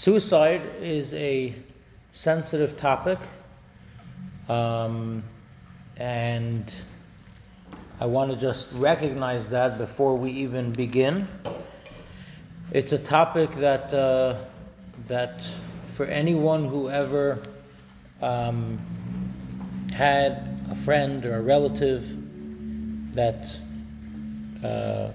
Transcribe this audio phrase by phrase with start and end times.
[0.00, 1.54] Suicide is a
[2.14, 3.18] sensitive topic,
[4.48, 5.22] um,
[5.98, 6.72] and
[8.00, 11.28] I want to just recognize that before we even begin.
[12.72, 14.36] It's a topic that uh,
[15.08, 15.44] that
[15.92, 17.42] for anyone who ever
[18.22, 18.78] um,
[19.92, 22.08] had a friend or a relative
[23.12, 23.54] that
[24.64, 25.10] uh,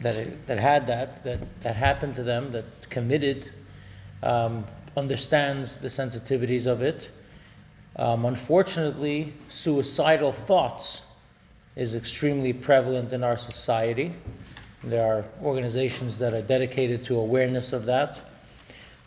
[0.00, 3.50] that that had that that that happened to them that committed
[4.22, 4.64] um,
[4.96, 7.10] understands the sensitivities of it.
[7.96, 11.02] Um, unfortunately, suicidal thoughts
[11.76, 14.14] is extremely prevalent in our society.
[14.82, 18.18] There are organizations that are dedicated to awareness of that.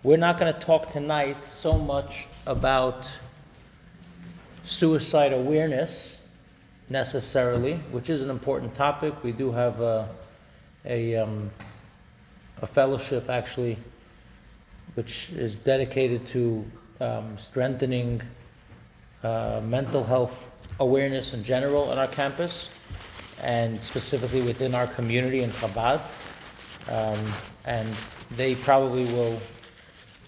[0.04, 3.12] We're not going to talk tonight so much about
[4.64, 6.18] suicide awareness
[6.90, 9.24] necessarily, which is an important topic.
[9.24, 10.10] We do have a,
[10.86, 11.50] a, um,
[12.62, 13.78] a fellowship actually,
[14.96, 16.66] which is dedicated to
[17.00, 18.22] um, strengthening
[19.24, 22.70] uh, mental health awareness in general on our campus
[23.42, 26.02] and specifically within our community in Chabad.
[26.90, 27.34] Um,
[27.66, 27.94] and
[28.32, 29.40] they probably will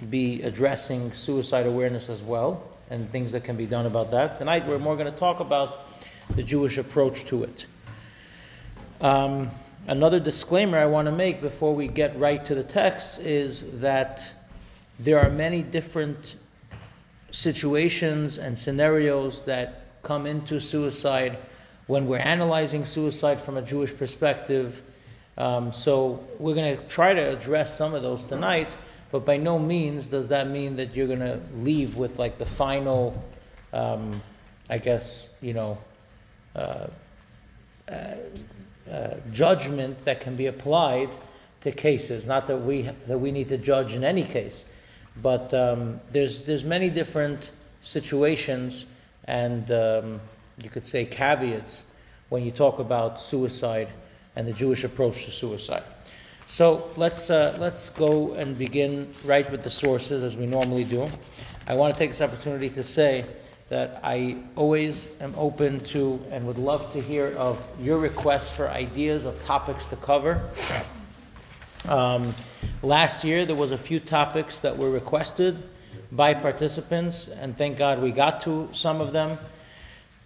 [0.10, 4.38] be addressing suicide awareness as well and things that can be done about that.
[4.38, 5.88] Tonight we're more going to talk about
[6.36, 7.66] the Jewish approach to it.
[9.00, 9.50] Um,
[9.88, 14.32] another disclaimer I want to make before we get right to the text is that
[15.00, 16.36] there are many different
[17.32, 21.38] situations and scenarios that come into suicide
[21.88, 24.82] when we're analyzing suicide from a Jewish perspective.
[25.38, 28.70] Um, so we're going to try to address some of those tonight,
[29.12, 32.46] but by no means does that mean that you're going to leave with like the
[32.46, 33.24] final,
[33.74, 34.22] um,
[34.70, 35.78] I guess, you know,
[36.56, 36.88] uh,
[37.90, 38.16] uh,
[38.92, 41.10] uh, judgment that can be applied
[41.62, 42.26] to cases.
[42.26, 44.66] Not that we that we need to judge in any case,
[45.22, 48.86] but um, there's there's many different situations
[49.26, 50.22] and um,
[50.58, 51.84] you could say caveats
[52.30, 53.90] when you talk about suicide
[54.36, 55.84] and the Jewish approach to suicide.
[56.48, 61.10] So let's uh, let's go and begin right with the sources as we normally do.
[61.68, 63.26] I want to take this opportunity to say
[63.72, 68.70] that I always am open to and would love to hear of your requests for
[68.70, 70.42] ideas of topics to cover.
[71.88, 72.36] Um,
[72.84, 75.64] last year, there was a few topics that were requested
[76.12, 79.38] by participants, and thank God we got to some of them,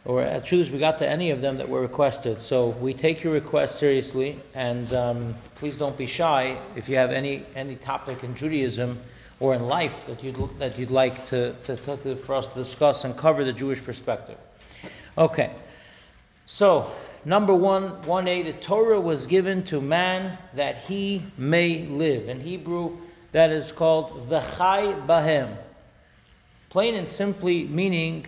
[0.05, 2.41] or at truth, we got to any of them that were requested.
[2.41, 7.11] So we take your requests seriously, and um, please don't be shy if you have
[7.11, 8.97] any any topic in Judaism
[9.39, 13.03] or in life that you'd, that you'd like to, to, to, for us to discuss
[13.03, 14.37] and cover the Jewish perspective.
[15.17, 15.51] Okay,
[16.45, 16.91] so
[17.25, 22.29] number one, 1a, the Torah was given to man that he may live.
[22.29, 22.97] In Hebrew,
[23.31, 25.57] that is called v'chai bahem.
[26.69, 28.25] Plain and simply meaning,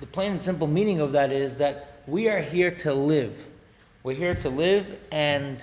[0.00, 3.46] the plain and simple meaning of that is that we are here to live.
[4.02, 5.62] We're here to live, and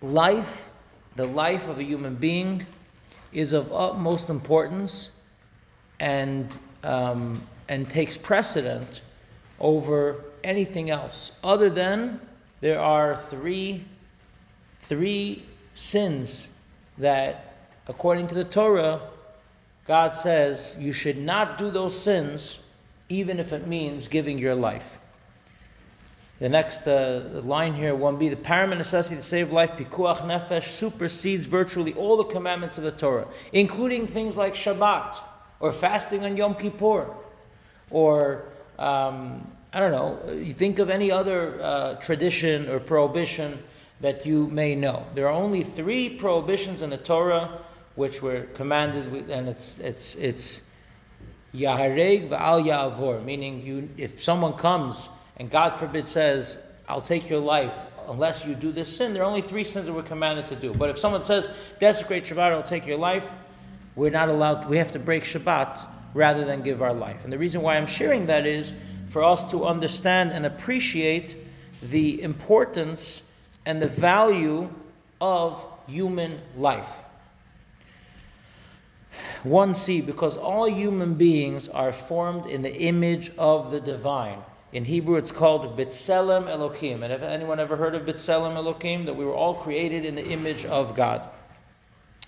[0.00, 0.68] life,
[1.16, 2.66] the life of a human being,
[3.32, 5.10] is of utmost importance
[6.00, 9.00] and, um, and takes precedent
[9.60, 12.20] over anything else, other than
[12.60, 13.84] there are three,
[14.82, 15.44] three
[15.74, 16.48] sins
[16.98, 17.54] that,
[17.86, 19.00] according to the Torah,
[19.86, 22.58] God says you should not do those sins,
[23.08, 24.98] even if it means giving your life.
[26.42, 31.44] The next uh, line here, 1b, the paramount necessity to save life, pikuach nefesh, supersedes
[31.44, 35.18] virtually all the commandments of the Torah, including things like Shabbat,
[35.60, 37.14] or fasting on Yom Kippur,
[37.92, 43.62] or, um, I don't know, you think of any other uh, tradition or prohibition
[44.00, 45.06] that you may know.
[45.14, 47.60] There are only three prohibitions in the Torah
[47.94, 50.60] which were commanded, with, and it's, it's, it's
[51.54, 57.40] Yahareg va'al Ya'avor, meaning you, if someone comes and God forbid says, I'll take your
[57.40, 57.74] life
[58.08, 60.72] unless you do this sin, there are only three sins that we're commanded to do.
[60.72, 61.48] But if someone says,
[61.78, 63.28] desecrate Shabbat, I'll take your life,
[63.94, 67.24] we're not allowed, we have to break Shabbat rather than give our life.
[67.24, 68.74] And the reason why I'm sharing that is
[69.06, 71.36] for us to understand and appreciate
[71.82, 73.22] the importance
[73.66, 74.70] and the value
[75.20, 76.90] of human life.
[79.44, 84.38] 1c, because all human beings are formed in the image of the divine.
[84.72, 87.02] In Hebrew, it's called B'Tselem Elohim.
[87.02, 89.04] And have anyone ever heard of B'Tselem Elohim?
[89.04, 91.28] That we were all created in the image of God.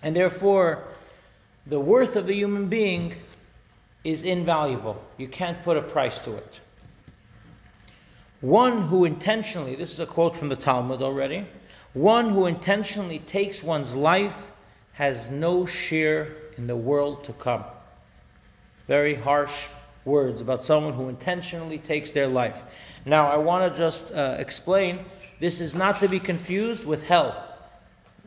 [0.03, 0.85] And therefore,
[1.67, 3.15] the worth of the human being
[4.05, 5.03] is invaluable.
[5.17, 6.61] You can't put a price to it.
[8.43, 11.47] One who intentionally, this is a quote from the Talmud already,
[11.95, 14.51] one who intentionally takes one's life
[14.93, 17.65] has no share in the world to come.
[18.87, 19.69] Very harsh
[20.05, 22.63] words about someone who intentionally takes their life.
[23.05, 25.05] Now, I want to just uh, explain
[25.41, 27.43] this is not to be confused with hell.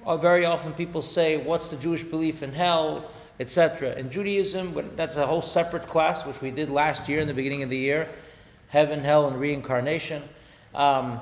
[0.06, 3.12] Uh, very often people say, What's the Jewish belief in hell?
[3.40, 3.94] etc.
[3.96, 7.64] In Judaism, that's a whole separate class, which we did last year in the beginning
[7.64, 8.10] of the year
[8.70, 10.22] heaven, hell, and reincarnation.
[10.76, 11.22] Um,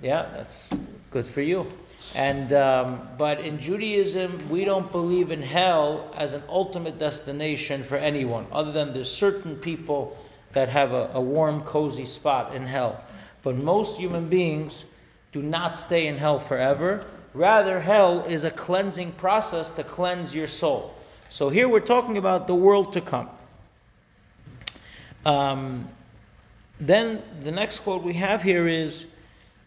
[0.00, 0.72] yeah, that's
[1.10, 1.66] good for you.
[2.14, 7.96] And um, but in Judaism, we don't believe in hell as an ultimate destination for
[7.96, 10.16] anyone, other than there's certain people
[10.52, 13.04] that have a, a warm, cozy spot in hell.
[13.42, 14.86] But most human beings
[15.32, 17.06] do not stay in hell forever.
[17.34, 20.94] Rather, hell is a cleansing process to cleanse your soul.
[21.28, 23.28] So here we're talking about the world to come.
[25.26, 25.88] Um,
[26.80, 29.06] then the next quote we have here is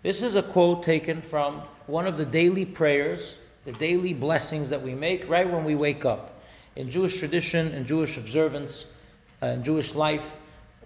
[0.03, 4.81] this is a quote taken from one of the daily prayers, the daily blessings that
[4.81, 6.41] we make right when we wake up.
[6.75, 8.85] In Jewish tradition and Jewish observance,
[9.43, 10.37] uh, in Jewish life,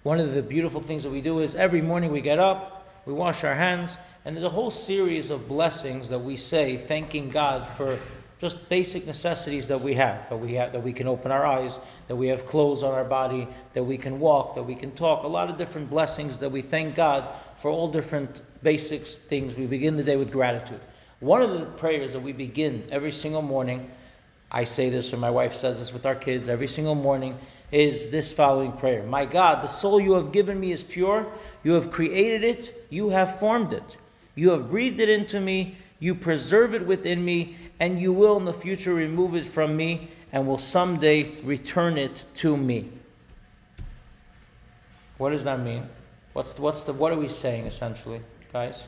[0.03, 3.13] one of the beautiful things that we do is every morning we get up, we
[3.13, 7.67] wash our hands, and there's a whole series of blessings that we say, thanking God
[7.77, 7.99] for
[8.45, 11.79] just basic necessities that we have that we have that we can open our eyes
[12.07, 15.23] that we have clothes on our body that we can walk that we can talk
[15.23, 17.27] a lot of different blessings that we thank god
[17.57, 19.55] for all different basic things.
[19.55, 20.79] We begin the day with gratitude.
[21.19, 23.89] One of the prayers that we begin every single morning
[24.51, 27.35] i say this or my wife says this with our kids every single morning
[27.71, 29.01] is this following prayer.
[29.01, 31.25] My god the soul you have given me is pure.
[31.63, 32.85] You have created it.
[32.91, 33.97] You have formed it.
[34.35, 38.45] You have breathed it into me you preserve it within me and you will in
[38.45, 42.89] the future remove it from me and will someday return it to me.
[45.17, 45.87] What does that mean?
[46.33, 48.21] What's the, what's the what are we saying essentially,
[48.51, 48.87] guys?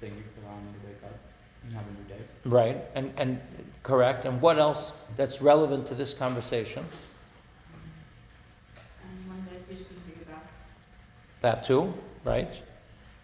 [0.00, 1.18] Thank you for allowing me to wake up
[1.64, 2.24] and have a new day.
[2.44, 3.40] Right, and and
[3.84, 4.24] correct.
[4.24, 6.84] And what else that's relevant to this conversation?
[9.02, 10.42] And one that you speak about.
[11.42, 11.94] That too,
[12.24, 12.52] right?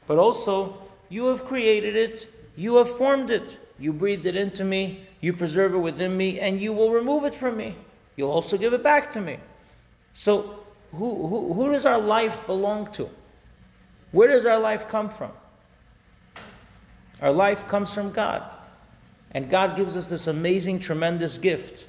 [0.07, 0.79] But also,
[1.09, 3.59] you have created it you have formed it.
[3.79, 5.07] You breathed it into me.
[5.21, 7.77] You preserve it within me, and you will remove it from me.
[8.17, 9.39] You'll also give it back to me.
[10.15, 10.61] So,
[10.93, 13.09] who, who, who does our life belong to?
[14.13, 15.33] Where does our life come from?
[17.21, 18.43] Our life comes from God.
[19.33, 21.87] And God gives us this amazing, tremendous gift.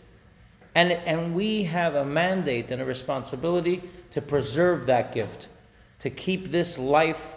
[0.74, 5.48] And, and we have a mandate and a responsibility to preserve that gift,
[6.00, 7.36] to keep this life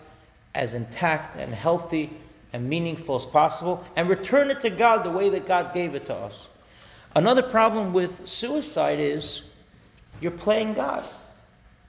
[0.54, 2.10] as intact and healthy
[2.52, 6.06] and meaningful as possible and return it to God the way that God gave it
[6.06, 6.48] to us.
[7.14, 9.42] Another problem with suicide is
[10.20, 11.04] you're playing God.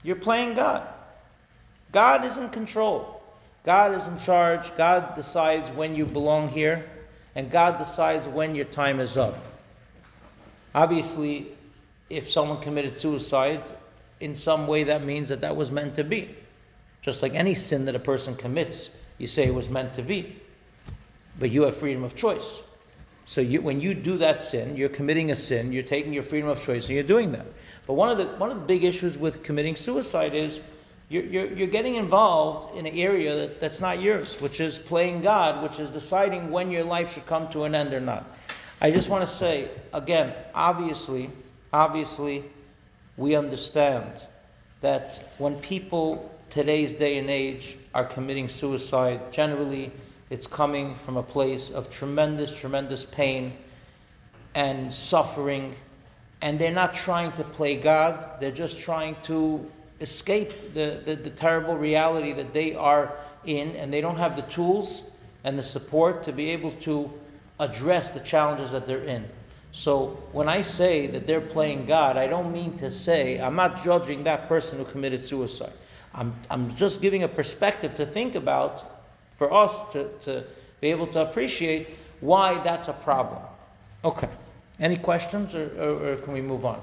[0.04, 0.88] You're playing God.
[1.92, 3.22] God is in control.
[3.64, 4.76] God is in charge.
[4.76, 6.90] God decides when you belong here,
[7.36, 9.38] and God decides when your time is up.
[10.74, 11.48] Obviously,
[12.10, 13.64] if someone committed suicide,
[14.20, 16.36] in some way that means that that was meant to be.
[17.02, 20.36] Just like any sin that a person commits, you say it was meant to be
[21.40, 22.60] but you have freedom of choice.
[23.26, 26.50] So you, when you do that sin, you're committing a sin, you're taking your freedom
[26.50, 27.46] of choice and you're doing that.
[27.88, 30.60] But one of the, one of the big issues with committing suicide is
[31.10, 35.22] you're, you're, you're getting involved in an area that, that's not yours, which is playing
[35.22, 38.38] God, which is deciding when your life should come to an end or not.
[38.82, 41.30] I just want to say, again, obviously,
[41.72, 42.44] obviously,
[43.18, 44.12] we understand
[44.82, 49.92] that when people today's day and age are committing suicide, generally
[50.30, 53.54] it's coming from a place of tremendous, tremendous pain
[54.56, 55.76] and suffering.
[56.42, 61.30] And they're not trying to play God, they're just trying to escape the, the, the,
[61.30, 63.14] terrible reality that they are
[63.46, 65.04] in, and they don't have the tools
[65.44, 67.12] and the support to be able to
[67.60, 69.26] address the challenges that they're in.
[69.72, 73.84] So when I say that they're playing God, I don't mean to say, I'm not
[73.84, 75.74] judging that person who committed suicide.
[76.14, 79.04] I'm, I'm just giving a perspective to think about
[79.38, 80.44] for us to, to
[80.82, 81.88] be able to appreciate
[82.22, 83.42] why that's a problem.
[84.04, 84.30] Okay.
[84.80, 86.82] Any questions or, or, or can we move on?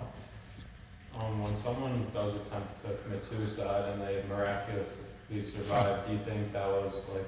[1.19, 5.07] Um, when someone does attempt to commit suicide and they miraculously
[5.43, 7.27] survive, do you think that was like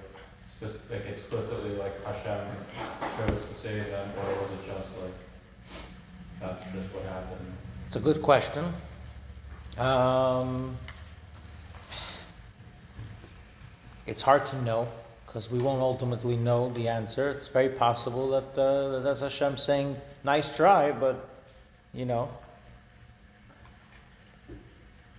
[0.50, 2.46] specific, explicitly like Hashem
[3.16, 5.12] chose to save them, or was it just like
[6.40, 7.52] that's just what happened?
[7.86, 8.72] It's a good question.
[9.78, 10.76] Um,
[14.08, 14.88] it's hard to know
[15.26, 17.30] because we won't ultimately know the answer.
[17.30, 21.28] It's very possible that, uh, that that's Hashem saying, nice try, but,
[21.92, 22.30] you know.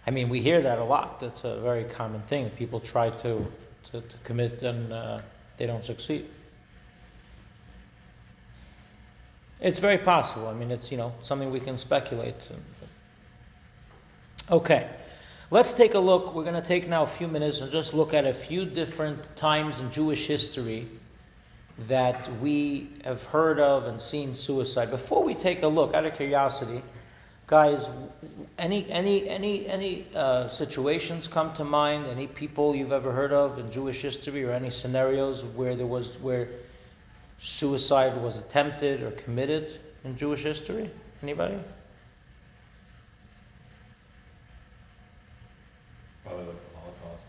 [0.08, 1.22] I mean, we hear that a lot.
[1.22, 2.50] It's a very common thing.
[2.52, 3.46] People try to,
[3.92, 5.20] to, to commit and uh,
[5.58, 6.26] they don't succeed.
[9.62, 10.48] It's very possible.
[10.48, 12.50] I mean, it's, you know, something we can speculate.
[14.50, 14.90] Okay,
[15.52, 16.34] let's take a look.
[16.36, 19.36] We're going to take now a few minutes and just look at a few different
[19.36, 20.88] times in Jewish history
[21.88, 24.92] that we have heard of and seen suicide.
[24.92, 26.84] Before we take a look, out of curiosity,
[27.48, 27.88] guys,
[28.58, 32.06] any any any any uh, situations come to mind?
[32.08, 36.18] Any people you've ever heard of in Jewish history, or any scenarios where there was
[36.20, 36.50] where
[37.42, 40.92] suicide was attempted or committed in Jewish history?
[41.24, 41.60] Anybody?
[46.30, 47.26] Probably the Holocaust.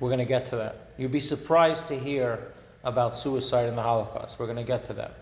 [0.00, 0.88] We're going to get to that.
[0.96, 4.38] You'd be surprised to hear about suicide in the Holocaust.
[4.38, 5.18] We're going to get to that.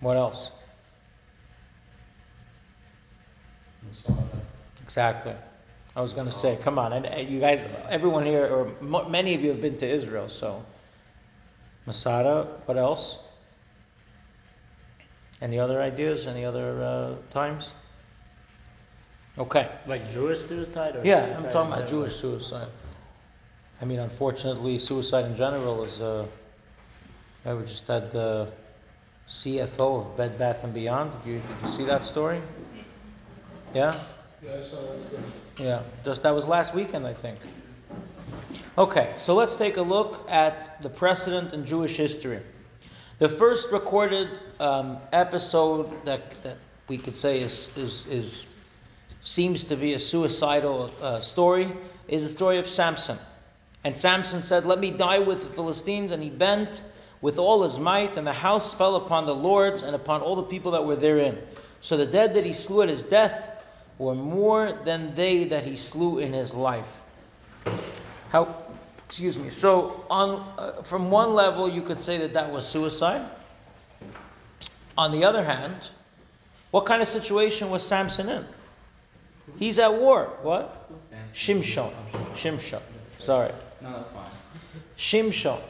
[0.00, 0.50] What else?
[4.82, 5.34] Exactly.
[5.96, 9.34] I was going to say, come on, and uh, you guys, everyone here, or many
[9.34, 10.64] of you have been to Israel, so
[11.86, 12.48] Masada.
[12.64, 13.18] What else?
[15.40, 16.26] Any other ideas?
[16.26, 17.72] Any other uh, times?
[19.36, 19.68] Okay.
[19.86, 22.06] Like Jewish suicide or Yeah, suicide I'm talking in about general?
[22.06, 22.68] Jewish suicide.
[23.80, 26.00] I mean, unfortunately, suicide in general is.
[26.00, 26.26] Uh,
[27.44, 28.48] I we just had the
[29.28, 31.12] CFO of Bed Bath and Beyond.
[31.24, 32.40] Did you, did you see that story?
[33.74, 33.94] Yeah.
[34.42, 35.22] Yeah, I saw that story.
[35.58, 37.38] Yeah, just that was last weekend, I think.
[38.78, 42.40] Okay, so let's take a look at the precedent in Jewish history.
[43.18, 48.46] The first recorded um, episode that, that we could say is, is, is
[49.24, 51.72] seems to be a suicidal uh, story
[52.06, 53.18] is the story of Samson.
[53.82, 56.10] And Samson said, Let me die with the Philistines.
[56.10, 56.82] And he bent
[57.20, 60.42] with all his might, and the house fell upon the lords and upon all the
[60.42, 61.38] people that were therein.
[61.80, 63.64] So the dead that he slew at his death
[63.98, 67.00] were more than they that he slew in his life.
[68.30, 68.54] How,
[69.06, 69.48] excuse me.
[69.48, 73.26] So, on uh, from one level, you could say that that was suicide.
[74.98, 75.76] On the other hand,
[76.72, 78.44] what kind of situation was Samson in?
[79.58, 80.32] He's at war.
[80.42, 80.90] What?
[81.34, 81.92] Shimshon.
[82.34, 82.82] Shimshon.
[83.18, 83.52] Sorry.
[83.80, 84.30] No, that's fine.
[84.96, 85.60] Shimshon.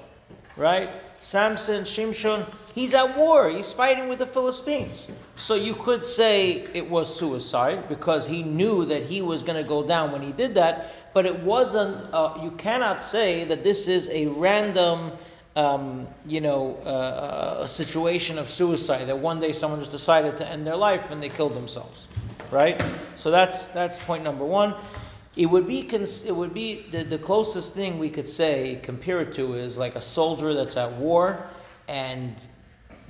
[0.57, 0.91] Right?
[1.25, 3.49] Samson, Shimshon, he's at war.
[3.49, 5.09] He's fighting with the Philistines.
[5.37, 9.67] So you could say it was suicide because he knew that he was going to
[9.67, 11.15] go down when he did that.
[11.15, 15.13] But it wasn't, uh, you cannot say that this is a random,
[15.57, 20.47] um, you know, uh, a situation of suicide, that one day someone just decided to
[20.47, 22.07] end their life and they killed themselves.
[22.55, 22.81] Right?
[23.17, 24.77] So that's, that's point number one.
[25.35, 29.21] It would be cons- it would be the, the closest thing we could say compare
[29.23, 31.45] it to is like a soldier that's at war
[31.89, 32.37] and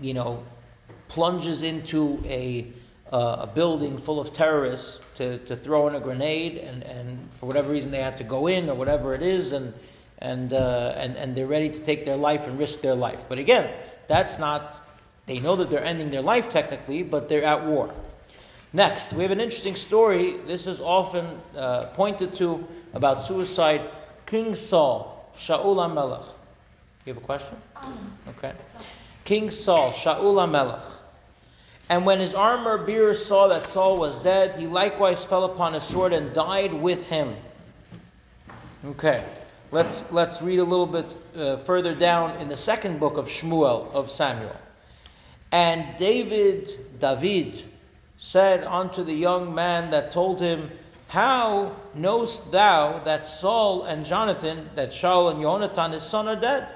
[0.00, 0.42] you know
[1.08, 2.72] plunges into a
[3.12, 7.44] uh, a building full of terrorists to, to throw in a grenade and, and for
[7.44, 9.74] whatever reason they had to go in or whatever it is and
[10.20, 13.26] and, uh, and and they're ready to take their life and risk their life.
[13.28, 13.70] But again,
[14.08, 14.80] that's not
[15.26, 17.92] they know that they're ending their life technically, but they're at war.
[18.74, 20.38] Next, we have an interesting story.
[20.48, 23.82] This is often uh, pointed to about suicide.
[24.26, 26.26] King Saul, Shaul HaMelech.
[27.06, 27.56] You have a question?
[28.30, 28.52] Okay.
[29.24, 30.82] King Saul, Shaul HaMelech.
[31.88, 35.84] And when his armor bearer saw that Saul was dead, he likewise fell upon his
[35.84, 37.36] sword and died with him.
[38.84, 39.24] Okay.
[39.70, 43.92] Let's, let's read a little bit uh, further down in the second book of Shmuel
[43.92, 44.56] of Samuel.
[45.52, 47.62] And David, David,
[48.16, 50.70] said unto the young man that told him,
[51.08, 56.68] How knowest thou that Saul and Jonathan, that Shaul and Jonathan his son are dead?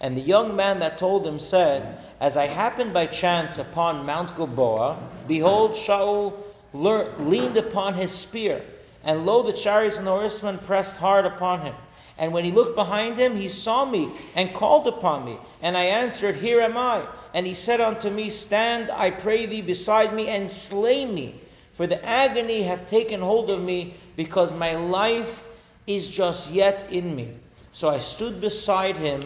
[0.00, 4.36] And the young man that told him said, As I happened by chance upon Mount
[4.36, 6.34] Gilboa, behold, Shaul
[6.72, 8.62] leaned upon his spear,
[9.04, 11.74] and lo, the chariots and the horsemen pressed hard upon him.
[12.18, 15.38] And when he looked behind him, he saw me and called upon me.
[15.62, 17.06] And I answered, Here am I.
[17.32, 21.36] And he said unto me, Stand, I pray thee, beside me, and slay me.
[21.72, 25.44] For the agony hath taken hold of me, because my life
[25.86, 27.34] is just yet in me.
[27.70, 29.22] So I stood beside him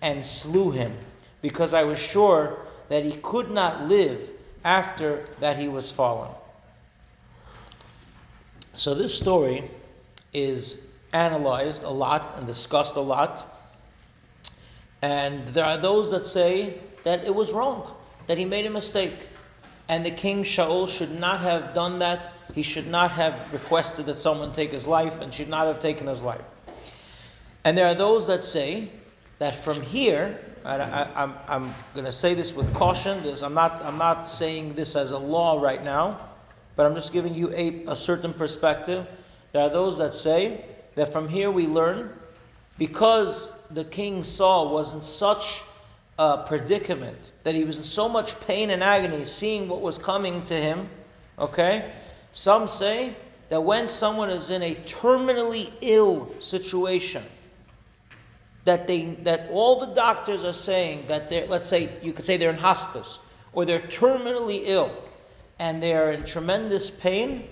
[0.00, 0.96] and slew him,
[1.42, 4.30] because I was sure that he could not live
[4.64, 6.30] after that he was fallen.
[8.72, 9.70] So this story
[10.32, 10.80] is
[11.12, 13.46] analyzed a lot and discussed a lot.
[15.02, 17.94] And there are those that say that it was wrong,
[18.26, 19.14] that he made a mistake.
[19.88, 22.32] And the king Shaul should not have done that.
[22.54, 26.06] He should not have requested that someone take his life and should not have taken
[26.06, 26.42] his life.
[27.64, 28.90] And there are those that say
[29.38, 33.22] that from here, I, I, I'm, I'm going to say this with caution.
[33.22, 36.20] This, I'm, not, I'm not saying this as a law right now,
[36.76, 39.06] but I'm just giving you a, a certain perspective.
[39.52, 40.64] There are those that say
[41.00, 42.10] that from here we learn
[42.76, 45.62] because the king Saul was in such
[46.18, 50.44] a predicament, that he was in so much pain and agony seeing what was coming
[50.44, 50.90] to him,
[51.38, 51.90] okay?
[52.32, 53.16] Some say
[53.48, 57.22] that when someone is in a terminally ill situation,
[58.66, 62.36] that they that all the doctors are saying that they're let's say you could say
[62.36, 63.20] they're in hospice
[63.54, 64.92] or they're terminally ill
[65.58, 67.48] and they are in tremendous pain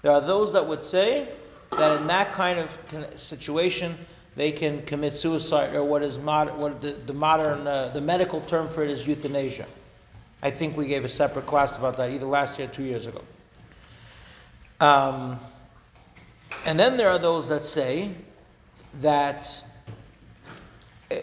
[0.00, 1.28] there are those that would say
[1.72, 2.70] that in that kind of
[3.16, 3.96] situation
[4.36, 8.40] they can commit suicide or what is mod- what the, the modern uh, the medical
[8.42, 9.66] term for it is euthanasia.
[10.42, 13.06] I think we gave a separate class about that either last year or two years
[13.06, 13.22] ago.
[14.80, 15.38] Um,
[16.64, 18.14] and then there are those that say
[19.00, 19.62] that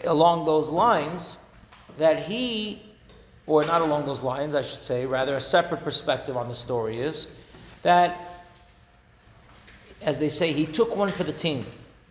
[0.04, 1.36] along those lines
[1.98, 2.82] that he,
[3.46, 6.96] or not along those lines, I should say, rather a separate perspective on the story
[6.96, 7.26] is
[7.82, 8.27] that,
[10.02, 11.66] as they say, he took one for the team.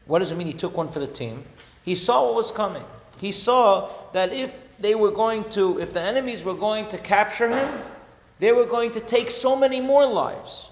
[0.06, 1.44] What does it mean he took one for the team?
[1.84, 2.84] He saw what was coming.
[3.20, 7.50] He saw that if they were going to, if the enemies were going to capture
[7.50, 7.82] him,
[8.40, 10.70] they were going to take so many more lives.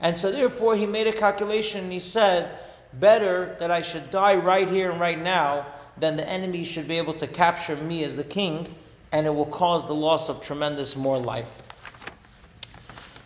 [0.00, 2.58] And so, therefore, he made a calculation and he said,
[2.94, 6.98] Better that I should die right here and right now than the enemy should be
[6.98, 8.74] able to capture me as the king,
[9.12, 11.62] and it will cause the loss of tremendous more life.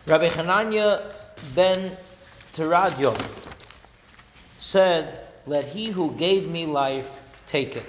[0.07, 1.15] Rabbi Hananya
[1.55, 1.91] ben
[2.57, 3.23] Teradyon
[4.59, 7.11] said, Let he who gave me life
[7.45, 7.85] take it.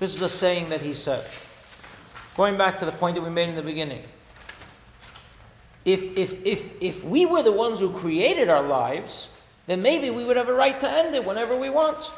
[0.00, 1.24] This is a saying that he said.
[2.36, 4.02] Going back to the point that we made in the beginning.
[5.84, 9.28] If, if, if, if we were the ones who created our lives,
[9.68, 12.10] then maybe we would have a right to end it whenever we want.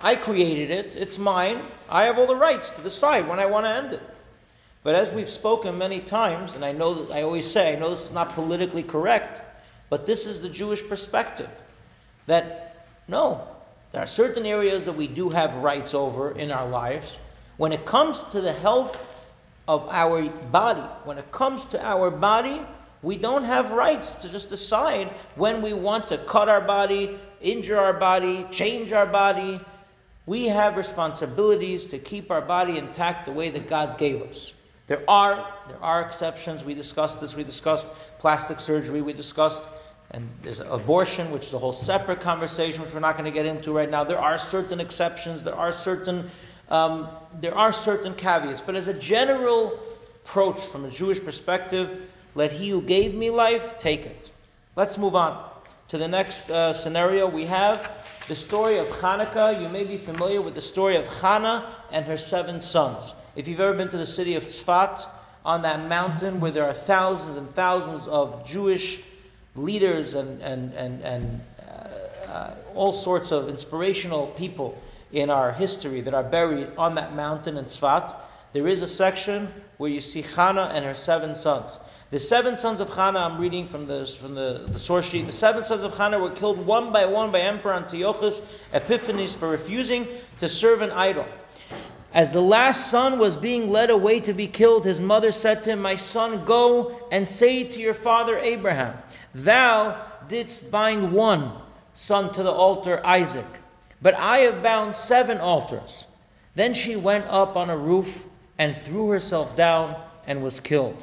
[0.00, 1.60] I created it, it's mine.
[1.90, 4.02] I have all the rights to decide when I want to end it.
[4.82, 7.90] But as we've spoken many times, and I know that I always say, I know
[7.90, 9.42] this is not politically correct,
[9.90, 11.50] but this is the Jewish perspective
[12.26, 13.46] that no,
[13.92, 17.18] there are certain areas that we do have rights over in our lives.
[17.56, 18.96] When it comes to the health
[19.66, 22.60] of our body, when it comes to our body,
[23.02, 27.78] we don't have rights to just decide when we want to cut our body, injure
[27.78, 29.60] our body, change our body,
[30.28, 34.52] we have responsibilities to keep our body intact the way that God gave us.
[34.86, 36.64] There are, there are exceptions.
[36.64, 37.34] We discussed this.
[37.34, 37.86] We discussed
[38.18, 39.00] plastic surgery.
[39.00, 39.64] We discussed,
[40.10, 43.44] and there's abortion, which is a whole separate conversation, which we're not going to get
[43.44, 44.04] into right now.
[44.04, 45.42] There are certain exceptions.
[45.42, 46.30] There are certain,
[46.70, 47.08] um,
[47.40, 48.62] there are certain caveats.
[48.62, 49.78] But as a general
[50.24, 54.30] approach from a Jewish perspective, let he who gave me life take it.
[54.76, 55.50] Let's move on
[55.88, 57.28] to the next uh, scenario.
[57.28, 57.90] We have
[58.28, 62.16] the story of Hanukkah, you may be familiar with the story of Hannah and her
[62.16, 63.14] seven sons.
[63.36, 65.06] If you've ever been to the city of Tzfat,
[65.44, 69.00] on that mountain where there are thousands and thousands of Jewish
[69.58, 74.80] leaders and, and, and, and uh, uh, all sorts of inspirational people
[75.12, 78.14] in our history that are buried on that mountain in Tzfat,
[78.52, 81.78] there is a section where you see Hannah and her seven sons.
[82.10, 85.32] The seven sons of Hannah, I'm reading from the, from the, the source sheet, the
[85.32, 88.40] seven sons of Hannah were killed one by one by Emperor Antiochus
[88.72, 91.26] Epiphanes for refusing to serve an idol.
[92.12, 95.70] As the last son was being led away to be killed, his mother said to
[95.70, 98.96] him, My son, go and say to your father Abraham,
[99.34, 101.52] Thou didst bind one
[101.94, 103.46] son to the altar, Isaac,
[104.00, 106.06] but I have bound seven altars.
[106.54, 108.24] Then she went up on a roof
[108.56, 111.02] and threw herself down and was killed.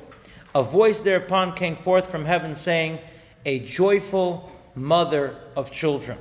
[0.55, 2.99] A voice thereupon came forth from heaven saying,
[3.45, 6.17] A joyful mother of children.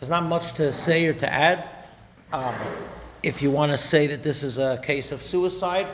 [0.00, 1.68] There's not much to say or to add.
[2.32, 2.54] Um,
[3.22, 5.86] if you want to say that this is a case of suicide,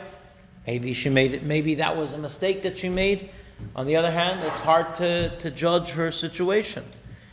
[0.65, 3.29] maybe she made it, maybe that was a mistake that she made.
[3.75, 6.85] On the other hand, it's hard to, to judge her situation.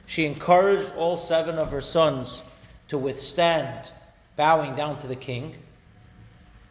[0.06, 2.42] She encouraged all seven of her sons
[2.88, 3.90] to withstand
[4.36, 5.54] bowing down to the king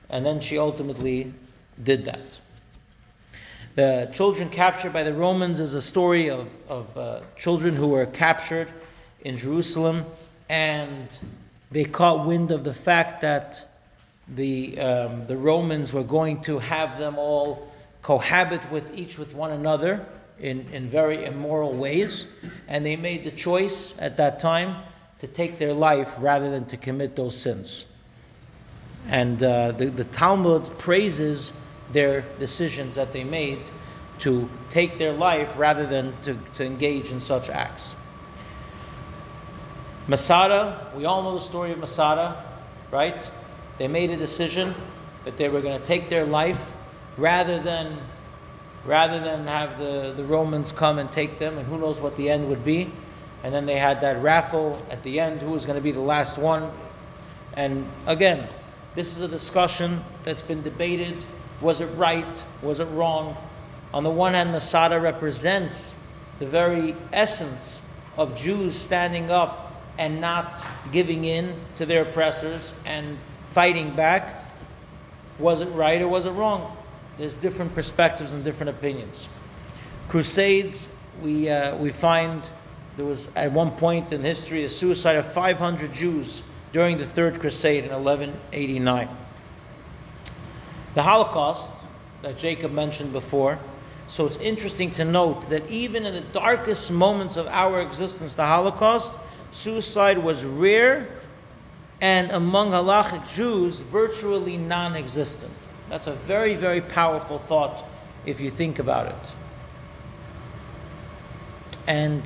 [0.09, 1.33] and then she ultimately
[1.81, 2.39] did that.
[3.75, 8.05] The children captured by the Romans is a story of, of uh, children who were
[8.05, 8.67] captured
[9.23, 10.05] in Jerusalem
[10.49, 11.17] and
[11.71, 13.67] they caught wind of the fact that
[14.27, 19.51] the, um, the Romans were going to have them all cohabit with each with one
[19.51, 20.05] another
[20.39, 22.27] in, in very immoral ways.
[22.67, 24.83] And they made the choice at that time
[25.19, 27.85] to take their life rather than to commit those sins.
[29.07, 31.51] And uh, the, the Talmud praises
[31.91, 33.69] their decisions that they made
[34.19, 37.95] to take their life rather than to, to engage in such acts.
[40.07, 42.43] Masada, we all know the story of Masada,
[42.91, 43.27] right?
[43.77, 44.75] They made a decision
[45.23, 46.71] that they were going to take their life
[47.17, 47.99] rather than
[48.85, 52.29] rather than have the, the Romans come and take them, and who knows what the
[52.29, 52.91] end would be.
[53.41, 56.01] And then they had that raffle at the end who was going to be the
[56.01, 56.69] last one
[57.55, 58.47] And again,
[58.95, 61.15] this is a discussion that's been debated.
[61.61, 62.43] Was it right?
[62.61, 63.37] Was it wrong?
[63.93, 65.95] On the one hand, Masada represents
[66.39, 67.81] the very essence
[68.17, 73.17] of Jews standing up and not giving in to their oppressors and
[73.51, 74.45] fighting back.
[75.39, 76.75] Was it right or was it wrong?
[77.17, 79.27] There's different perspectives and different opinions.
[80.09, 80.87] Crusades,
[81.21, 82.41] we, uh, we find
[82.97, 87.39] there was at one point in history a suicide of 500 Jews during the Third
[87.39, 89.09] Crusade in 1189.
[90.95, 91.71] The Holocaust,
[92.21, 93.59] that Jacob mentioned before,
[94.07, 98.45] so it's interesting to note that even in the darkest moments of our existence, the
[98.45, 99.11] Holocaust,
[99.53, 101.07] suicide was rare
[102.01, 105.53] and among halachic Jews, virtually non existent.
[105.89, 107.85] That's a very, very powerful thought
[108.25, 109.31] if you think about it.
[111.87, 112.23] And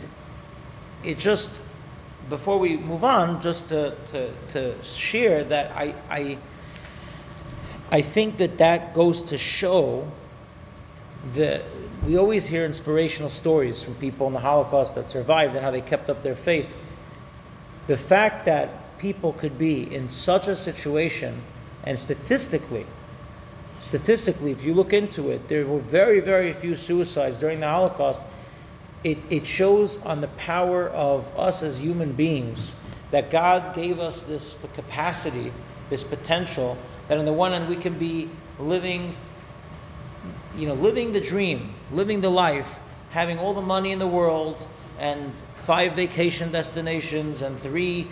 [1.03, 1.51] it just,
[2.29, 6.37] before we move on, just to, to, to share that I, I,
[7.91, 10.09] I think that that goes to show
[11.33, 11.63] that
[12.05, 15.81] we always hear inspirational stories from people in the Holocaust that survived and how they
[15.81, 16.69] kept up their faith.
[17.87, 21.41] The fact that people could be in such a situation,
[21.83, 22.85] and statistically,
[23.79, 28.21] statistically, if you look into it, there were very, very few suicides during the Holocaust.
[29.03, 32.73] It, it shows on the power of us as human beings
[33.11, 35.53] that God gave us this capacity,
[35.89, 39.15] this potential, that on the one hand we can be living,
[40.57, 42.79] you know, living the dream, living the life,
[43.11, 44.67] having all the money in the world,
[44.99, 45.31] and
[45.67, 48.07] five vacation destinations and three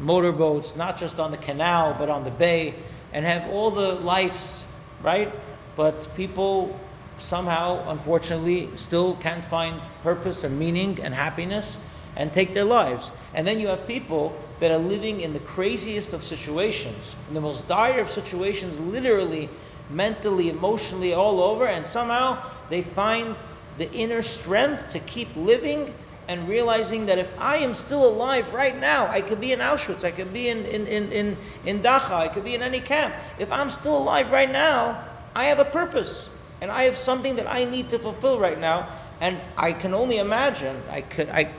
[0.00, 2.74] motorboats, not just on the canal, but on the bay,
[3.12, 4.64] and have all the lives,
[5.00, 5.32] right?
[5.76, 6.76] But people
[7.20, 11.76] somehow, unfortunately, still can't find purpose and meaning and happiness
[12.16, 13.12] and take their lives.
[13.34, 17.40] And then you have people that are living in the craziest of situations, in the
[17.40, 19.48] most dire of situations, literally,
[19.90, 23.36] mentally, emotionally, all over, and somehow they find
[23.78, 25.94] the inner strength to keep living
[26.30, 30.04] and realizing that if I am still alive right now, I could be in Auschwitz,
[30.04, 33.12] I could be in, in, in, in, in Dachau, I could be in any camp.
[33.40, 37.52] If I'm still alive right now, I have a purpose and I have something that
[37.52, 38.88] I need to fulfill right now.
[39.20, 41.52] And I can only imagine, I could, I,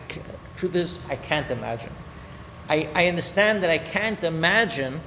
[0.55, 1.91] truth is, I can't imagine.
[2.69, 5.01] I, I understand that I can't imagine,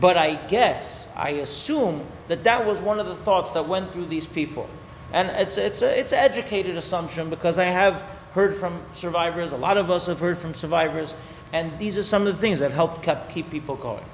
[0.00, 4.06] but I guess, I assume that that was one of the thoughts that went through
[4.06, 4.66] these people.
[5.12, 8.02] And it's, it's, a, it's an educated assumption because I have
[8.34, 11.14] heard from survivors, a lot of us have heard from survivors,
[11.52, 14.04] and these are some of the things that help keep people going.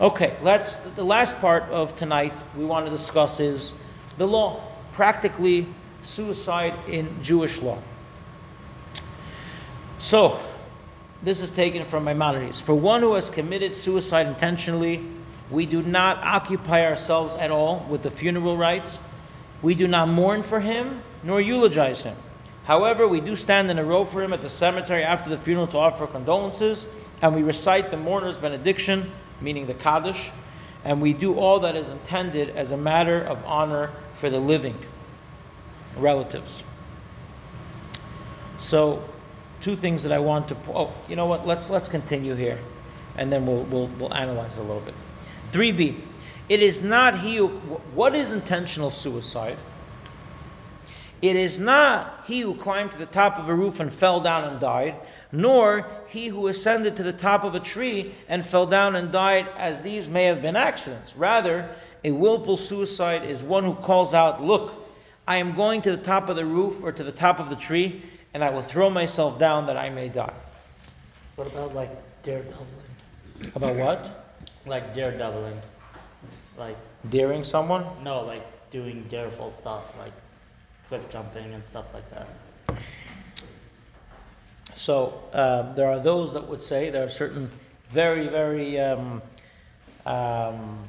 [0.00, 3.74] Okay, let's, the last part of tonight we want to discuss is
[4.16, 5.66] the law, practically
[6.02, 7.78] suicide in Jewish law.
[9.98, 10.40] So,
[11.22, 12.60] this is taken from Maimonides.
[12.60, 15.04] For one who has committed suicide intentionally,
[15.50, 18.98] we do not occupy ourselves at all with the funeral rites.
[19.62, 22.16] We do not mourn for him nor eulogize him.
[22.68, 25.66] However, we do stand in a row for him at the cemetery after the funeral
[25.68, 26.86] to offer condolences,
[27.22, 30.30] and we recite the mourner's benediction, meaning the Kaddish,
[30.84, 34.76] and we do all that is intended as a matter of honor for the living
[35.96, 36.62] relatives.
[38.58, 39.02] So,
[39.62, 40.56] two things that I want to.
[40.68, 41.46] Oh, you know what?
[41.46, 42.58] Let's let's continue here,
[43.16, 44.94] and then we'll we'll, we'll analyze a little bit.
[45.52, 46.04] Three B.
[46.50, 47.48] It is not he who.
[47.94, 49.56] What is intentional suicide?
[51.20, 54.44] It is not he who climbed to the top of a roof and fell down
[54.44, 54.94] and died,
[55.32, 59.48] nor he who ascended to the top of a tree and fell down and died,
[59.56, 61.16] as these may have been accidents.
[61.16, 61.68] Rather,
[62.04, 64.74] a willful suicide is one who calls out, Look,
[65.26, 67.56] I am going to the top of the roof or to the top of the
[67.56, 68.02] tree,
[68.32, 70.34] and I will throw myself down that I may die.
[71.34, 71.90] What about like
[72.22, 73.54] daredeviling?
[73.56, 74.34] About what?
[74.66, 75.58] Like daredeviling.
[76.56, 76.76] Like,
[77.10, 77.84] Daring someone?
[78.02, 80.12] no, like doing dareful stuff, like
[80.88, 82.28] cliff jumping and stuff like that.
[84.74, 87.50] So uh, there are those that would say there are certain
[87.90, 89.22] very, very um,
[90.06, 90.88] um,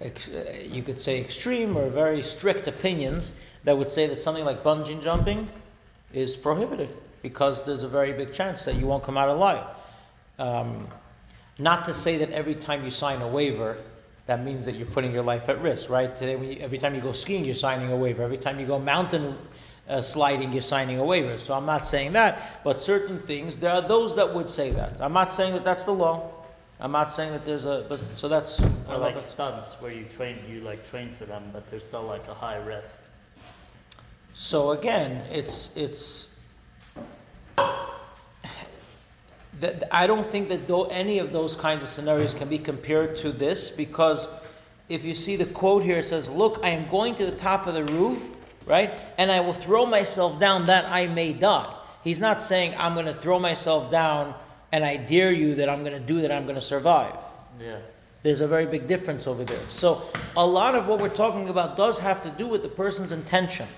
[0.00, 0.30] ex-
[0.64, 3.32] you could say extreme or very strict opinions
[3.64, 5.48] that would say that something like bungee jumping
[6.12, 6.90] is prohibited
[7.22, 9.64] because there's a very big chance that you won't come out alive.
[10.38, 10.88] Um,
[11.58, 13.78] not to say that every time you sign a waiver,
[14.26, 16.14] that means that you're putting your life at risk, right?
[16.14, 18.22] Today, when you, every time you go skiing, you're signing a waiver.
[18.22, 19.36] Every time you go mountain
[19.88, 21.36] uh, sliding, you're signing a waiver.
[21.36, 25.00] So I'm not saying that, but certain things, there are those that would say that.
[25.00, 26.30] I'm not saying that that's the law.
[26.80, 28.60] I'm not saying that there's a, but so that's.
[28.60, 28.66] Or
[28.98, 32.02] like if that's- stunts where you train, you like train for them, but there's still
[32.02, 33.00] like a high risk.
[34.34, 36.28] So again, it's it's
[39.60, 43.16] that I don't think that though any of those kinds of scenarios can be compared
[43.16, 44.28] to this because
[44.88, 47.66] if you see the quote here, it says, "Look, I am going to the top
[47.66, 48.22] of the roof,
[48.66, 52.92] right, and I will throw myself down that I may die." He's not saying I'm
[52.92, 54.34] going to throw myself down
[54.74, 56.32] and I dare you that I'm going to do that.
[56.32, 57.14] I'm going to survive.
[57.60, 57.78] Yeah.
[58.24, 59.60] There's a very big difference over there.
[59.68, 60.02] So
[60.36, 63.68] a lot of what we're talking about does have to do with the person's intention.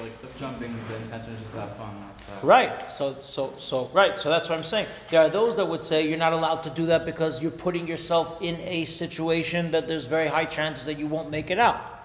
[0.00, 2.44] Like jumping, the intention is just have fun, not.
[2.44, 2.90] Right.
[2.90, 4.16] So so so right.
[4.16, 4.86] So that's what I'm saying.
[5.10, 7.86] There are those that would say you're not allowed to do that because you're putting
[7.86, 12.04] yourself in a situation that there's very high chances that you won't make it out.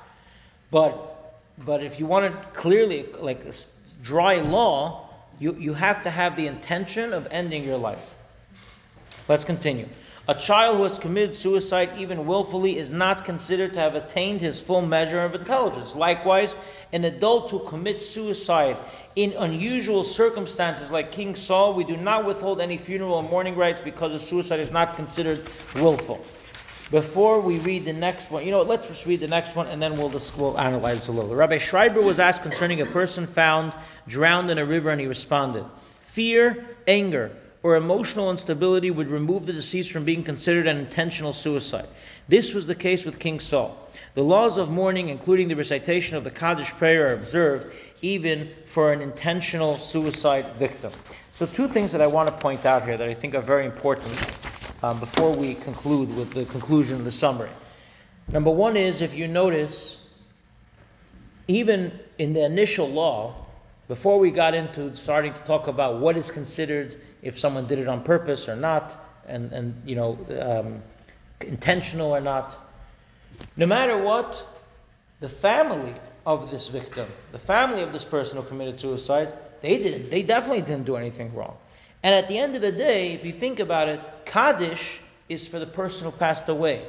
[0.69, 1.17] But
[1.58, 3.45] but if you want to clearly like
[4.02, 8.13] dry law, you, you have to have the intention of ending your life.
[9.28, 9.88] Let's continue.
[10.30, 14.60] A child who has committed suicide, even willfully, is not considered to have attained his
[14.60, 15.96] full measure of intelligence.
[15.96, 16.54] Likewise,
[16.92, 18.76] an adult who commits suicide
[19.16, 23.80] in unusual circumstances, like King Saul, we do not withhold any funeral or mourning rites
[23.80, 26.22] because a suicide is not considered willful.
[26.92, 29.82] Before we read the next one, you know, let's just read the next one and
[29.82, 31.34] then we'll, dis- we'll analyze a little.
[31.36, 33.74] Rabbi Schreiber was asked concerning a person found
[34.10, 35.63] drowned in a river and he responded
[36.02, 37.32] Fear, anger,
[37.63, 41.88] or emotional instability would remove the deceased from being considered an intentional suicide.
[42.28, 43.89] This was the case with King Saul.
[44.13, 48.93] The laws of mourning, including the recitation of the Kaddish prayer, are observed even for
[48.93, 50.91] an intentional suicide victim.
[51.34, 53.65] So, two things that I want to point out here that I think are very
[53.65, 54.13] important
[54.84, 57.52] um, before we conclude with the conclusion of the summary.
[58.30, 59.98] Number one is if you notice,
[61.48, 63.46] even in the initial law,
[63.88, 67.88] before we got into starting to talk about what is considered if someone did it
[67.88, 70.82] on purpose or not, and, and you know, um,
[71.47, 72.58] intentional or not,
[73.56, 74.45] no matter what,
[75.19, 75.93] the family
[76.25, 80.10] of this victim, the family of this person who committed suicide, they didn't.
[80.10, 81.58] they definitely didn't do anything wrong.
[82.03, 84.99] And at the end of the day, if you think about it, Kaddish
[85.30, 86.86] is for the person who passed away.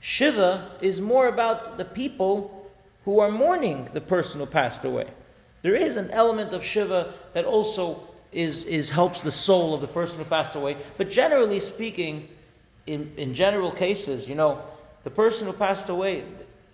[0.00, 2.70] Shiva is more about the people
[3.04, 5.08] who are mourning the person who passed away.
[5.62, 9.88] There is an element of Shiva that also is, is helps the soul of the
[9.88, 10.76] person who passed away.
[10.96, 12.28] But generally speaking,
[12.86, 14.62] in, in general cases, you know,
[15.04, 16.24] the person who passed away,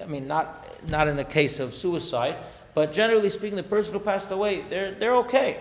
[0.01, 2.37] I mean, not, not in a case of suicide,
[2.75, 5.61] but generally speaking, the person who passed away, they're, they're okay.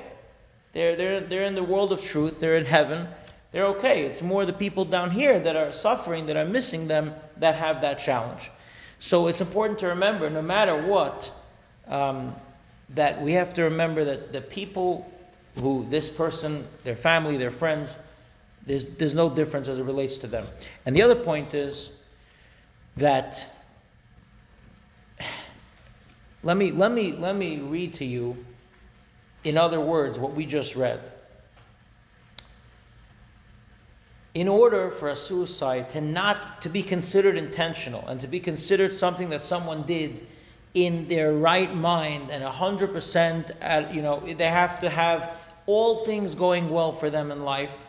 [0.74, 3.08] They're, they're, they're in the world of truth, they're in heaven,
[3.52, 4.04] they're okay.
[4.06, 7.82] It's more the people down here that are suffering, that are missing them, that have
[7.82, 8.50] that challenge.
[9.00, 11.30] So it's important to remember, no matter what,
[11.88, 12.36] um,
[12.90, 15.12] that we have to remember that the people
[15.60, 17.98] who this person, their family, their friends,
[18.66, 20.46] there's, there's no difference as it relates to them.
[20.86, 21.92] And the other point is
[22.98, 23.46] that
[26.44, 28.46] let me let me let me read to you
[29.44, 31.12] in other words what we just read.
[34.34, 38.92] In order for a suicide to not to be considered intentional and to be considered
[38.92, 40.26] something that someone did
[40.74, 46.06] in their right mind and 100% at, uh, you know they have to have all
[46.06, 47.88] things going well for them in life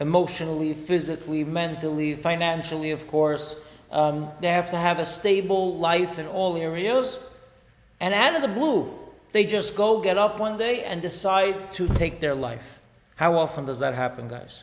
[0.00, 3.56] emotionally physically mentally financially of course.
[3.90, 7.18] Um, they have to have a stable life in all areas.
[8.00, 8.92] And out of the blue
[9.32, 12.78] they just go get up one day and decide to take their life.
[13.16, 14.62] How often does that happen guys?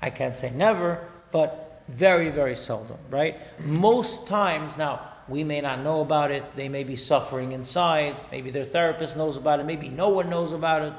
[0.00, 5.80] I can't say never but very very seldom right most times now we may not
[5.80, 6.52] know about it.
[6.52, 8.16] They may be suffering inside.
[8.32, 9.66] Maybe their therapist knows about it.
[9.66, 10.94] Maybe no one knows about it.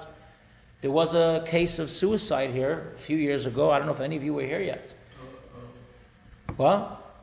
[0.82, 3.70] There was a case of suicide here a few years ago.
[3.72, 4.94] I don't know if any of you were here yet.
[6.56, 7.16] What?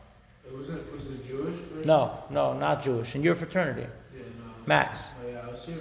[0.53, 1.57] Was it, was it Jewish?
[1.57, 1.83] person?
[1.85, 3.15] No, no, not Jewish.
[3.15, 4.53] In your fraternity, Yeah, no.
[4.67, 5.11] Max.
[5.23, 5.77] Oh, yeah, I was here.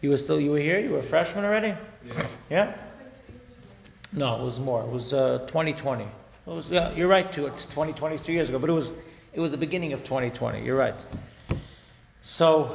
[0.00, 0.80] You were still you were here.
[0.80, 1.74] You were a freshman already.
[2.06, 2.26] Yeah.
[2.50, 2.84] Yeah.
[4.12, 4.82] No, it was more.
[4.82, 6.06] It was uh, 2020.
[6.46, 6.92] It was yeah.
[6.94, 7.46] You're right too.
[7.46, 8.92] It's 2020 is two years ago, but it was
[9.32, 10.64] it was the beginning of 2020.
[10.64, 10.94] You're right.
[12.22, 12.74] So,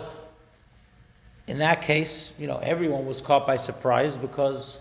[1.47, 4.77] in that case, you know, everyone was caught by surprise because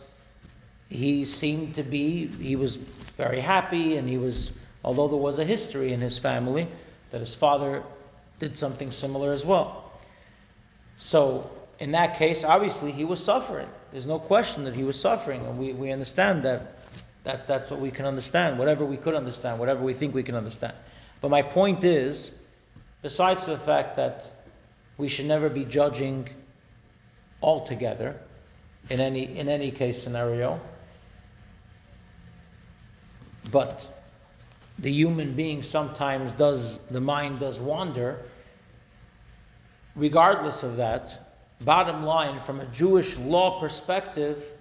[0.88, 4.52] he seemed to be, he was very happy, and he was,
[4.84, 6.68] although there was a history in his family
[7.10, 7.82] that his father
[8.38, 9.92] did something similar as well.
[10.96, 13.68] So, in that case, obviously, he was suffering.
[13.92, 16.77] There's no question that he was suffering, and we, we understand that,
[17.24, 20.34] that that's what we can understand, whatever we could understand, whatever we think we can
[20.34, 20.74] understand.
[21.20, 22.32] But my point is,
[23.02, 24.30] besides the fact that
[24.96, 26.28] we should never be judging
[27.42, 28.20] altogether
[28.90, 30.60] in any in any case scenario,
[33.50, 33.86] but
[34.78, 38.22] the human being sometimes does the mind does wander.
[39.96, 44.52] Regardless of that, bottom line, from a Jewish law perspective,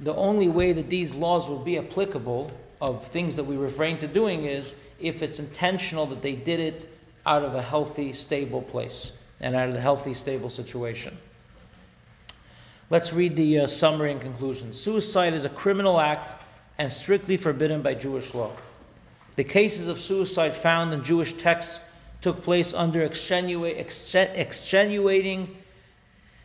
[0.00, 4.06] the only way that these laws will be applicable of things that we refrain to
[4.06, 6.88] doing is if it's intentional that they did it
[7.26, 11.16] out of a healthy, stable place and out of a healthy, stable situation.
[12.90, 14.72] Let's read the uh, summary and conclusion.
[14.72, 16.42] Suicide is a criminal act
[16.78, 18.52] and strictly forbidden by Jewish law.
[19.36, 21.80] The cases of suicide found in Jewish texts
[22.22, 25.56] took place under extenua- exten- extenuating,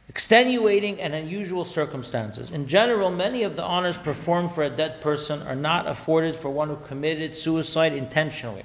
[0.10, 2.52] extenuating and unusual circumstances.
[2.52, 6.50] In general, many of the honors performed for a dead person are not afforded for
[6.50, 8.64] one who committed suicide intentionally.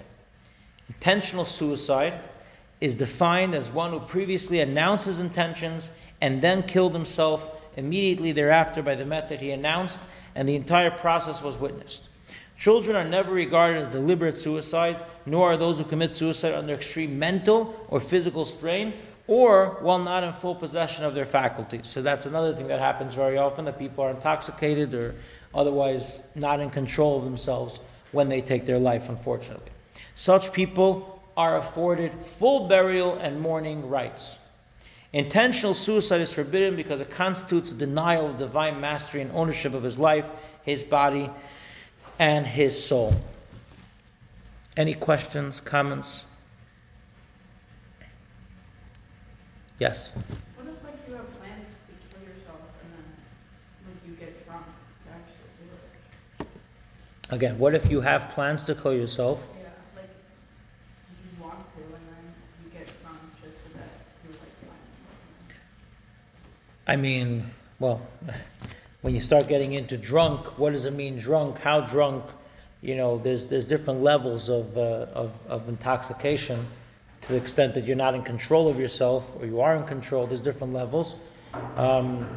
[0.88, 2.20] Intentional suicide
[2.80, 8.82] is defined as one who previously announced his intentions and then killed himself immediately thereafter
[8.82, 10.00] by the method he announced,
[10.34, 12.08] and the entire process was witnessed.
[12.58, 17.16] Children are never regarded as deliberate suicides, nor are those who commit suicide under extreme
[17.16, 18.94] mental or physical strain
[19.28, 21.82] or while not in full possession of their faculties.
[21.84, 25.14] So that's another thing that happens very often that people are intoxicated or
[25.54, 27.78] otherwise not in control of themselves
[28.10, 29.70] when they take their life, unfortunately.
[30.14, 34.38] Such people are afforded full burial and mourning rights.
[35.12, 39.82] Intentional suicide is forbidden because it constitutes a denial of divine mastery and ownership of
[39.82, 40.28] his life,
[40.62, 41.30] his body,
[42.18, 43.14] and his soul.
[44.76, 46.24] Any questions, comments?
[49.78, 50.12] Yes.
[50.56, 53.04] What if like you have plans to kill yourself and then
[53.86, 55.50] like you get drunk to actually
[56.40, 57.34] do it?
[57.34, 59.46] Again, what if you have plans to kill yourself?
[59.62, 60.10] Yeah, like
[61.22, 63.88] you want to and then you get drunk just so that
[64.24, 65.60] you're like planning.
[66.88, 67.44] I mean,
[67.78, 68.02] well,
[69.02, 71.60] when you start getting into drunk, what does it mean drunk?
[71.60, 72.24] How drunk?
[72.82, 76.66] You know, there's there's different levels of, uh, of of intoxication.
[77.22, 80.26] To the extent that you're not in control of yourself, or you are in control,
[80.26, 81.16] there's different levels.
[81.76, 82.28] Um,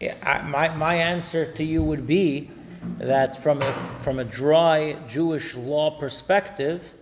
[0.00, 2.50] I, my my answer to you would be
[2.98, 6.94] that from a from a dry Jewish law perspective,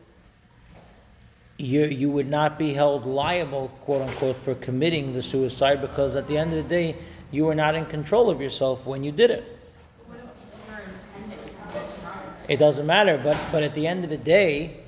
[1.59, 6.29] you, you would not be held liable, quote unquote, for committing the suicide because at
[6.29, 6.97] the end of the day,
[7.31, 9.59] you were not in control of yourself when you did it.
[10.07, 10.25] What if
[10.69, 12.21] you're intending to get drunk?
[12.49, 14.81] It doesn't matter, but, but at the end of the day,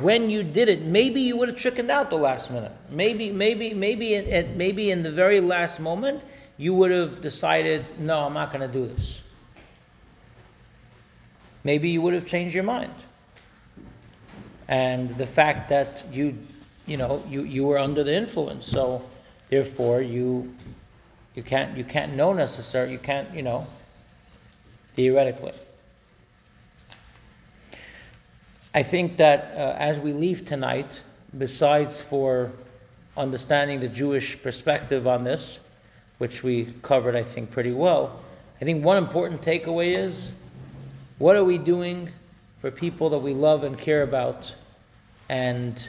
[0.00, 2.72] when you did it, maybe you would have chickened out the last minute.
[2.90, 6.22] Maybe, maybe, maybe, at, maybe in the very last moment,
[6.56, 9.20] you would have decided, no, I'm not going to do this.
[11.64, 12.94] Maybe you would have changed your mind.
[14.68, 16.38] And the fact that you,
[16.86, 19.02] you know, you, you were under the influence, so
[19.48, 20.54] therefore you,
[21.34, 23.66] you can't, you can't know necessarily, you can't, you know,
[24.94, 25.52] theoretically.
[28.76, 31.00] I think that uh, as we leave tonight,
[31.38, 32.50] besides for
[33.16, 35.60] understanding the Jewish perspective on this,
[36.18, 38.20] which we covered, I think, pretty well,
[38.60, 40.32] I think one important takeaway is
[41.18, 42.10] what are we doing
[42.58, 44.52] for people that we love and care about?
[45.28, 45.88] And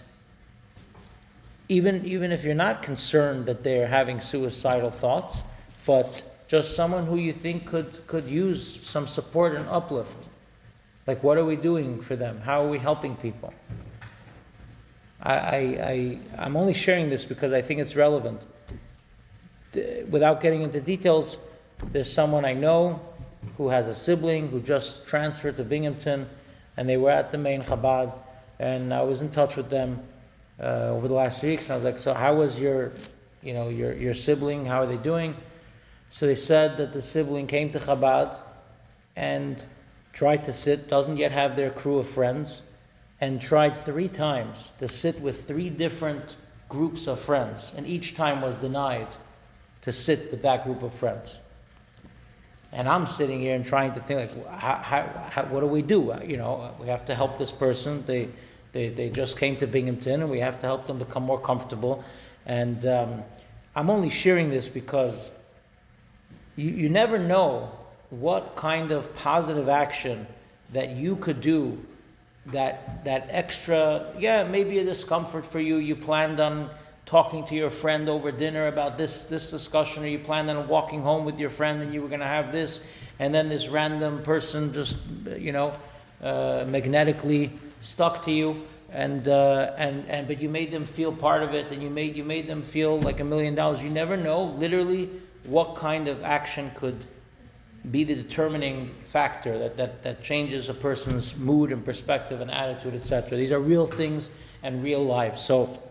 [1.67, 5.41] even, even if you're not concerned that they're having suicidal thoughts,
[5.87, 10.15] but just someone who you think could, could use some support and uplift.
[11.07, 12.41] Like, what are we doing for them?
[12.41, 13.53] How are we helping people?
[15.21, 18.41] I, I, I, I'm only sharing this because I think it's relevant.
[20.09, 21.37] Without getting into details,
[21.91, 23.01] there's someone I know
[23.57, 26.27] who has a sibling who just transferred to Binghamton,
[26.77, 28.13] and they were at the main Chabad,
[28.59, 30.01] and I was in touch with them
[30.59, 31.65] uh, over the last weeks.
[31.65, 32.93] And I was like, "So, how was your,
[33.43, 34.65] you know, your your sibling?
[34.65, 35.35] How are they doing?"
[36.09, 38.39] So they said that the sibling came to Chabad
[39.15, 39.61] and
[40.15, 42.61] tried to sit, doesn't yet have their crew of friends,
[43.21, 46.37] and tried three times to sit with three different
[46.69, 49.07] groups of friends, and each time was denied
[49.81, 51.37] to sit with that group of friends.
[52.71, 55.81] And I'm sitting here and trying to think, like, how, how, how, what do we
[55.81, 56.11] do?
[56.11, 58.03] Uh, You know, we have to help this person.
[58.05, 58.29] They,
[58.71, 62.03] they, they just came to Binghamton, and we have to help them become more comfortable.
[62.45, 63.23] And um,
[63.75, 65.31] I'm only sharing this because
[66.55, 67.71] you, you never know
[68.19, 70.25] what kind of positive action
[70.73, 71.77] that you could do
[72.47, 75.77] that that extra yeah maybe a discomfort for you.
[75.77, 76.69] You planned on
[77.05, 81.01] talking to your friend over dinner about this this discussion or you planned on walking
[81.01, 82.81] home with your friend and you were going to have this
[83.19, 84.97] and then this random person just
[85.37, 85.73] you know
[86.21, 87.51] uh, magnetically
[87.81, 91.71] stuck to you and uh, and and but you made them feel part of it
[91.71, 93.83] and you made you made them feel like a million dollars.
[93.83, 95.09] You never know literally
[95.43, 97.05] what kind of action could
[97.91, 102.95] be the determining factor that, that, that changes a person's mood and perspective and attitude,
[102.95, 103.37] etc.
[103.37, 104.29] These are real things
[104.63, 105.37] and real life.
[105.37, 105.81] So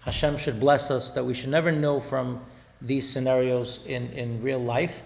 [0.00, 2.40] Hashem should bless us that we should never know from
[2.80, 5.02] these scenarios in, in real life.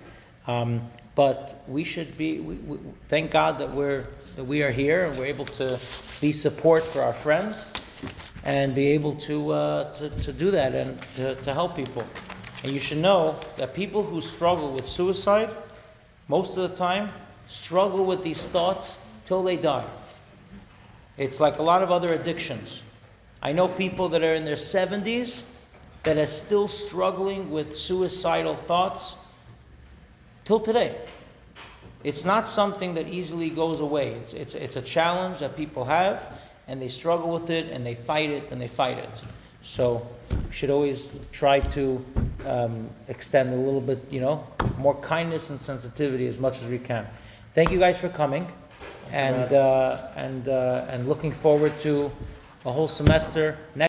[0.46, 2.78] Um, but we should be, we, we,
[3.08, 5.78] thank God that we're, that we are here and we're able to
[6.20, 7.64] be support for our friends
[8.44, 12.04] and be able to, uh, to, to do that and to, to help people.
[12.62, 15.50] And you should know that people who struggle with suicide,
[16.28, 17.10] most of the time,
[17.48, 19.86] struggle with these thoughts till they die.
[21.16, 22.82] It's like a lot of other addictions.
[23.42, 25.42] I know people that are in their 70s
[26.02, 29.16] that are still struggling with suicidal thoughts
[30.44, 30.96] till today.
[32.04, 34.12] It's not something that easily goes away.
[34.12, 36.26] It's, it's, it's a challenge that people have,
[36.68, 39.10] and they struggle with it, and they fight it, and they fight it.
[39.66, 42.04] So, we should always try to
[42.46, 44.46] um, extend a little bit, you know,
[44.78, 47.04] more kindness and sensitivity as much as we can.
[47.52, 48.46] Thank you guys for coming,
[49.10, 52.12] and uh, and uh, and looking forward to
[52.64, 53.84] a whole semester next.